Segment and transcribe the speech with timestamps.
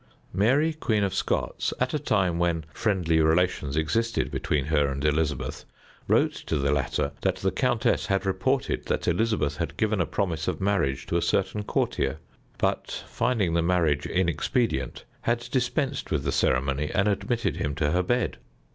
[0.33, 5.63] Mary, Queen of Scots, at a time when friendly relations existed between her and Elizabeth,
[6.07, 10.47] wrote to the latter that the countess had reported that Elizabeth had given a promise
[10.47, 12.17] of marriage to a certain courtier,
[12.57, 18.01] but, finding the marriage inexpedient, had dispensed with the ceremony and admitted him to her
[18.01, 18.37] bed.